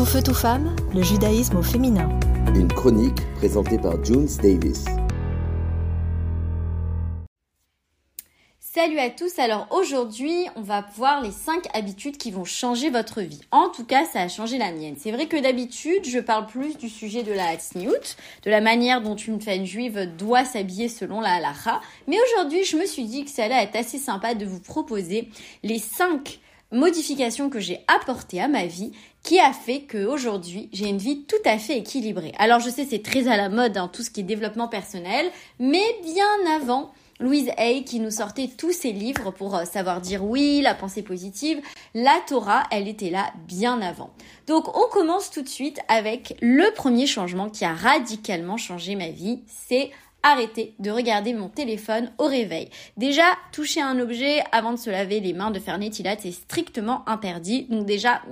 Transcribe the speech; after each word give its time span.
Tout 0.00 0.06
feu, 0.06 0.22
tout 0.22 0.32
femme, 0.32 0.74
le 0.94 1.02
judaïsme 1.02 1.58
au 1.58 1.62
féminin. 1.62 2.08
Une 2.54 2.68
chronique 2.68 3.20
présentée 3.36 3.76
par 3.76 4.02
Junes 4.02 4.30
Davis. 4.42 4.86
Salut 8.58 8.98
à 8.98 9.10
tous, 9.10 9.38
alors 9.38 9.66
aujourd'hui 9.70 10.46
on 10.56 10.62
va 10.62 10.86
voir 10.96 11.20
les 11.20 11.30
5 11.30 11.66
habitudes 11.74 12.16
qui 12.16 12.30
vont 12.30 12.46
changer 12.46 12.88
votre 12.88 13.20
vie. 13.20 13.42
En 13.50 13.68
tout 13.68 13.84
cas 13.84 14.06
ça 14.06 14.22
a 14.22 14.28
changé 14.28 14.56
la 14.56 14.72
mienne. 14.72 14.94
C'est 14.98 15.12
vrai 15.12 15.26
que 15.26 15.36
d'habitude 15.36 16.06
je 16.06 16.18
parle 16.18 16.46
plus 16.46 16.78
du 16.78 16.88
sujet 16.88 17.22
de 17.22 17.32
la 17.32 17.56
tsniout, 17.56 18.16
de 18.44 18.50
la 18.50 18.62
manière 18.62 19.02
dont 19.02 19.16
une 19.16 19.42
femme 19.42 19.66
juive 19.66 20.16
doit 20.16 20.46
s'habiller 20.46 20.88
selon 20.88 21.20
la 21.20 21.34
halakha. 21.34 21.82
Mais 22.08 22.16
aujourd'hui 22.24 22.64
je 22.64 22.78
me 22.78 22.86
suis 22.86 23.04
dit 23.04 23.26
que 23.26 23.30
ça 23.30 23.44
allait 23.44 23.64
être 23.64 23.76
assez 23.76 23.98
sympa 23.98 24.34
de 24.34 24.46
vous 24.46 24.60
proposer 24.60 25.28
les 25.62 25.78
5 25.78 26.40
modification 26.72 27.50
que 27.50 27.60
j'ai 27.60 27.80
apportée 27.88 28.40
à 28.40 28.48
ma 28.48 28.66
vie 28.66 28.92
qui 29.22 29.38
a 29.38 29.52
fait 29.52 29.82
qu'aujourd'hui 29.82 30.68
j'ai 30.72 30.88
une 30.88 30.98
vie 30.98 31.24
tout 31.24 31.36
à 31.44 31.58
fait 31.58 31.78
équilibrée. 31.78 32.32
Alors 32.38 32.60
je 32.60 32.70
sais 32.70 32.86
c'est 32.88 33.02
très 33.02 33.28
à 33.28 33.36
la 33.36 33.48
mode 33.48 33.76
hein, 33.76 33.90
tout 33.92 34.02
ce 34.02 34.10
qui 34.10 34.20
est 34.20 34.24
développement 34.24 34.68
personnel, 34.68 35.30
mais 35.58 35.84
bien 36.02 36.54
avant 36.56 36.92
Louise 37.20 37.50
Hay 37.58 37.84
qui 37.84 38.00
nous 38.00 38.10
sortait 38.10 38.48
tous 38.48 38.72
ses 38.72 38.92
livres 38.92 39.30
pour 39.30 39.54
euh, 39.54 39.64
savoir 39.64 40.00
dire 40.00 40.24
oui, 40.24 40.62
la 40.62 40.74
pensée 40.74 41.02
positive, 41.02 41.60
la 41.94 42.18
Torah, 42.26 42.62
elle 42.70 42.88
était 42.88 43.10
là 43.10 43.30
bien 43.46 43.82
avant. 43.82 44.10
Donc 44.46 44.74
on 44.74 44.88
commence 44.90 45.30
tout 45.30 45.42
de 45.42 45.48
suite 45.48 45.80
avec 45.88 46.36
le 46.40 46.72
premier 46.74 47.06
changement 47.06 47.50
qui 47.50 47.66
a 47.66 47.74
radicalement 47.74 48.56
changé 48.56 48.94
ma 48.94 49.10
vie, 49.10 49.42
c'est 49.46 49.90
arrêter 50.22 50.74
de 50.78 50.90
regarder 50.90 51.32
mon 51.32 51.48
téléphone 51.48 52.12
au 52.18 52.26
réveil. 52.26 52.68
Déjà, 52.96 53.24
toucher 53.52 53.80
un 53.80 53.98
objet 53.98 54.42
avant 54.52 54.72
de 54.72 54.78
se 54.78 54.90
laver 54.90 55.20
les 55.20 55.32
mains, 55.32 55.50
de 55.50 55.58
faire 55.58 55.78
Netilat, 55.78 56.16
c'est 56.18 56.32
strictement 56.32 57.08
interdit. 57.08 57.66
Donc 57.70 57.86
déjà, 57.86 58.22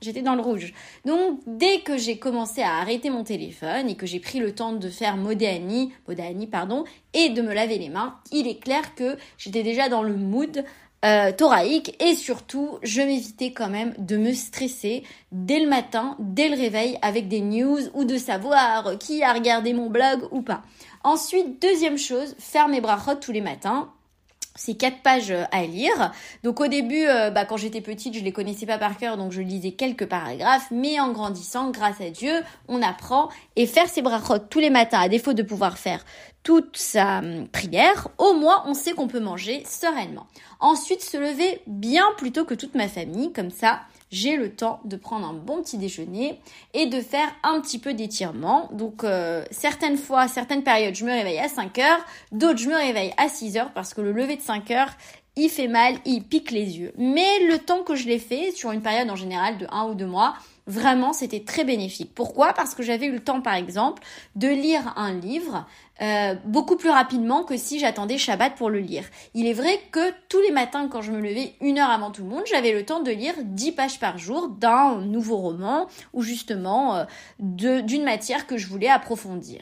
j'étais 0.00 0.22
dans 0.22 0.34
le 0.34 0.42
rouge. 0.42 0.72
Donc 1.04 1.40
dès 1.46 1.80
que 1.80 1.96
j'ai 1.96 2.18
commencé 2.18 2.62
à 2.62 2.76
arrêter 2.76 3.10
mon 3.10 3.24
téléphone 3.24 3.88
et 3.88 3.96
que 3.96 4.06
j'ai 4.06 4.20
pris 4.20 4.38
le 4.38 4.54
temps 4.54 4.72
de 4.72 4.88
faire 4.88 5.16
Modéani, 5.16 5.92
Modéani 6.08 6.46
pardon, 6.46 6.84
et 7.14 7.30
de 7.30 7.42
me 7.42 7.52
laver 7.52 7.78
les 7.78 7.88
mains, 7.88 8.16
il 8.32 8.46
est 8.46 8.58
clair 8.58 8.94
que 8.94 9.16
j'étais 9.38 9.62
déjà 9.62 9.88
dans 9.88 10.02
le 10.02 10.16
mood 10.16 10.64
euh, 11.02 11.32
thoraïque 11.32 11.96
et 11.98 12.14
surtout 12.14 12.78
je 12.82 13.00
m'évitais 13.00 13.52
quand 13.52 13.70
même 13.70 13.94
de 13.96 14.18
me 14.18 14.34
stresser 14.34 15.02
dès 15.32 15.58
le 15.58 15.66
matin, 15.66 16.14
dès 16.18 16.50
le 16.50 16.56
réveil 16.56 16.98
avec 17.00 17.26
des 17.26 17.40
news 17.40 17.80
ou 17.94 18.04
de 18.04 18.18
savoir 18.18 18.98
qui 18.98 19.22
a 19.22 19.32
regardé 19.32 19.72
mon 19.72 19.88
blog 19.88 20.28
ou 20.30 20.42
pas. 20.42 20.62
Ensuite, 21.02 21.60
deuxième 21.62 21.98
chose, 21.98 22.34
faire 22.38 22.68
mes 22.68 22.80
brachot 22.80 23.14
tous 23.14 23.32
les 23.32 23.40
matins 23.40 23.90
c'est 24.56 24.74
quatre 24.74 25.00
pages 25.02 25.30
euh, 25.30 25.44
à 25.52 25.64
lire. 25.64 26.12
Donc 26.42 26.60
au 26.60 26.66
début, 26.66 27.06
euh, 27.06 27.30
bah, 27.30 27.44
quand 27.44 27.56
j'étais 27.56 27.80
petite, 27.80 28.14
je 28.14 28.20
les 28.20 28.32
connaissais 28.32 28.66
pas 28.66 28.78
par 28.78 28.96
cœur, 28.96 29.16
donc 29.16 29.32
je 29.32 29.40
lisais 29.40 29.72
quelques 29.72 30.06
paragraphes. 30.06 30.66
Mais 30.70 31.00
en 31.00 31.12
grandissant, 31.12 31.70
grâce 31.70 32.00
à 32.00 32.10
Dieu, 32.10 32.42
on 32.68 32.82
apprend 32.82 33.30
et 33.56 33.66
faire 33.66 33.88
ses 33.88 34.02
brachot 34.02 34.38
tous 34.38 34.58
les 34.58 34.70
matins, 34.70 35.00
à 35.00 35.08
défaut 35.08 35.32
de 35.32 35.42
pouvoir 35.42 35.78
faire 35.78 36.04
toute 36.42 36.76
sa 36.76 37.18
hum, 37.18 37.48
prière, 37.48 38.08
au 38.18 38.34
moins 38.34 38.64
on 38.66 38.74
sait 38.74 38.92
qu'on 38.92 39.08
peut 39.08 39.20
manger 39.20 39.62
sereinement. 39.66 40.26
Ensuite, 40.60 41.02
se 41.02 41.16
lever 41.16 41.60
bien 41.66 42.04
plus 42.16 42.32
tôt 42.32 42.44
que 42.44 42.54
toute 42.54 42.74
ma 42.74 42.88
famille, 42.88 43.32
comme 43.32 43.50
ça, 43.50 43.80
j'ai 44.10 44.36
le 44.36 44.50
temps 44.54 44.80
de 44.84 44.96
prendre 44.96 45.28
un 45.28 45.32
bon 45.32 45.62
petit 45.62 45.78
déjeuner 45.78 46.40
et 46.74 46.86
de 46.86 47.00
faire 47.00 47.28
un 47.42 47.60
petit 47.60 47.78
peu 47.78 47.94
d'étirement. 47.94 48.68
Donc 48.72 49.04
euh, 49.04 49.44
certaines 49.50 49.96
fois, 49.96 50.28
certaines 50.28 50.64
périodes, 50.64 50.94
je 50.94 51.04
me 51.04 51.12
réveille 51.12 51.38
à 51.38 51.48
5 51.48 51.78
heures, 51.78 52.04
d'autres 52.32 52.58
je 52.58 52.68
me 52.68 52.74
réveille 52.74 53.12
à 53.16 53.28
6 53.28 53.56
heures 53.56 53.72
parce 53.72 53.94
que 53.94 54.00
le 54.00 54.12
lever 54.12 54.36
de 54.36 54.42
5 54.42 54.70
heures, 54.72 54.90
il 55.36 55.48
fait 55.48 55.68
mal, 55.68 55.94
il 56.04 56.24
pique 56.24 56.50
les 56.50 56.78
yeux. 56.78 56.92
Mais 56.98 57.46
le 57.48 57.58
temps 57.58 57.82
que 57.82 57.94
je 57.94 58.06
l'ai 58.08 58.18
fait, 58.18 58.50
sur 58.52 58.72
une 58.72 58.82
période 58.82 59.08
en 59.10 59.16
général 59.16 59.58
de 59.58 59.66
1 59.70 59.90
ou 59.90 59.94
2 59.94 60.06
mois, 60.06 60.34
Vraiment, 60.66 61.12
c'était 61.12 61.40
très 61.40 61.64
bénéfique. 61.64 62.12
Pourquoi? 62.14 62.52
Parce 62.52 62.74
que 62.74 62.82
j'avais 62.82 63.06
eu 63.06 63.12
le 63.12 63.20
temps, 63.20 63.40
par 63.40 63.54
exemple, 63.54 64.02
de 64.36 64.48
lire 64.48 64.92
un 64.96 65.12
livre 65.12 65.66
euh, 66.02 66.34
beaucoup 66.44 66.76
plus 66.76 66.90
rapidement 66.90 67.44
que 67.44 67.56
si 67.56 67.78
j'attendais 67.78 68.18
Shabbat 68.18 68.54
pour 68.54 68.70
le 68.70 68.78
lire. 68.78 69.04
Il 69.34 69.46
est 69.46 69.52
vrai 69.52 69.80
que 69.90 70.12
tous 70.28 70.40
les 70.40 70.50
matins, 70.50 70.88
quand 70.88 71.02
je 71.02 71.12
me 71.12 71.20
levais 71.20 71.54
une 71.60 71.78
heure 71.78 71.90
avant 71.90 72.10
tout 72.10 72.22
le 72.22 72.28
monde, 72.28 72.44
j'avais 72.50 72.72
le 72.72 72.84
temps 72.84 73.00
de 73.00 73.10
lire 73.10 73.34
10 73.42 73.72
pages 73.72 74.00
par 74.00 74.16
jour 74.16 74.48
d'un 74.48 74.96
nouveau 74.98 75.36
roman 75.36 75.88
ou 76.12 76.22
justement 76.22 76.96
euh, 76.96 77.04
d'une 77.38 78.04
matière 78.04 78.46
que 78.46 78.56
je 78.56 78.66
voulais 78.66 78.88
approfondir. 78.88 79.60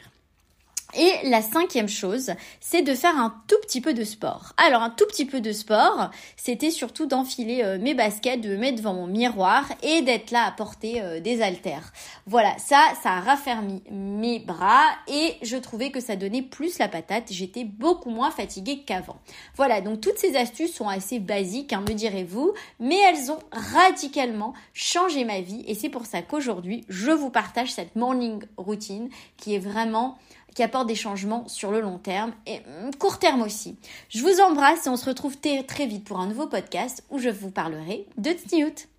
Et 0.95 1.29
la 1.29 1.43
cinquième 1.43 1.87
chose, 1.87 2.31
c'est 2.59 2.81
de 2.81 2.95
faire 2.95 3.15
un 3.15 3.35
tout 3.47 3.57
petit 3.61 3.79
peu 3.79 3.93
de 3.93 4.03
sport. 4.03 4.53
Alors 4.57 4.81
un 4.81 4.89
tout 4.89 5.05
petit 5.05 5.25
peu 5.25 5.39
de 5.39 5.51
sport, 5.51 6.09
c'était 6.35 6.71
surtout 6.71 7.05
d'enfiler 7.05 7.61
euh, 7.63 7.77
mes 7.79 7.93
baskets, 7.93 8.41
de 8.41 8.49
me 8.49 8.57
mettre 8.57 8.77
devant 8.77 8.95
mon 8.95 9.05
miroir 9.05 9.65
et 9.83 10.01
d'être 10.01 10.31
là 10.31 10.45
à 10.45 10.51
porter 10.51 11.01
euh, 11.01 11.19
des 11.19 11.43
haltères. 11.43 11.93
Voilà, 12.25 12.57
ça, 12.57 12.81
ça 13.03 13.11
a 13.11 13.19
raffermi 13.19 13.83
mes 13.91 14.39
bras 14.39 14.85
et 15.07 15.35
je 15.43 15.57
trouvais 15.57 15.91
que 15.91 15.99
ça 15.99 16.15
donnait 16.15 16.41
plus 16.41 16.79
la 16.79 16.87
patate. 16.87 17.25
J'étais 17.29 17.65
beaucoup 17.65 18.09
moins 18.09 18.31
fatiguée 18.31 18.83
qu'avant. 18.83 19.17
Voilà, 19.55 19.81
donc 19.81 20.01
toutes 20.01 20.17
ces 20.17 20.35
astuces 20.35 20.73
sont 20.73 20.89
assez 20.89 21.19
basiques, 21.19 21.71
hein, 21.71 21.83
me 21.87 21.93
direz-vous, 21.93 22.53
mais 22.79 22.97
elles 22.97 23.31
ont 23.31 23.39
radicalement 23.51 24.53
changé 24.73 25.23
ma 25.23 25.41
vie 25.41 25.63
et 25.67 25.75
c'est 25.75 25.89
pour 25.89 26.07
ça 26.07 26.23
qu'aujourd'hui, 26.23 26.83
je 26.89 27.11
vous 27.11 27.29
partage 27.29 27.71
cette 27.71 27.95
morning 27.95 28.41
routine 28.57 29.09
qui 29.37 29.53
est 29.53 29.59
vraiment 29.59 30.17
qui 30.59 30.63
apporte 30.63 30.87
des 30.87 30.95
changements 30.95 31.47
sur 31.47 31.71
le 31.71 31.79
long 31.79 31.97
terme 31.99 32.33
et 32.45 32.59
mm, 32.59 32.95
court 32.99 33.17
terme 33.17 33.41
aussi. 33.43 33.77
Je 34.09 34.21
vous 34.21 34.41
embrasse 34.41 34.87
et 34.87 34.89
on 34.89 34.97
se 34.97 35.05
retrouve 35.05 35.37
très 35.37 35.87
vite 35.87 36.03
pour 36.03 36.19
un 36.19 36.27
nouveau 36.27 36.47
podcast 36.47 37.01
où 37.09 37.17
je 37.17 37.29
vous 37.29 37.49
parlerai 37.49 38.07
de 38.17 38.31
Tzniut. 38.31 38.89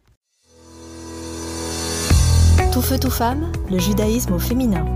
Tout 2.73 2.81
feu, 2.81 2.99
tout 2.99 3.11
femme, 3.11 3.53
le 3.71 3.79
judaïsme 3.79 4.33
au 4.33 4.39
féminin. 4.39 4.87